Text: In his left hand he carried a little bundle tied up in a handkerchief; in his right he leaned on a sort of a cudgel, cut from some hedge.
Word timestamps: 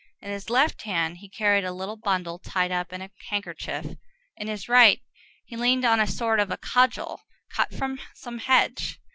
In 0.19 0.31
his 0.31 0.49
left 0.49 0.81
hand 0.81 1.17
he 1.19 1.29
carried 1.29 1.63
a 1.63 1.71
little 1.71 1.95
bundle 1.95 2.39
tied 2.39 2.71
up 2.71 2.91
in 2.91 3.03
a 3.03 3.11
handkerchief; 3.29 3.97
in 4.35 4.47
his 4.47 4.67
right 4.67 4.99
he 5.45 5.55
leaned 5.55 5.85
on 5.85 5.99
a 5.99 6.07
sort 6.07 6.39
of 6.39 6.49
a 6.49 6.57
cudgel, 6.57 7.21
cut 7.53 7.71
from 7.71 7.99
some 8.15 8.39
hedge. 8.39 8.97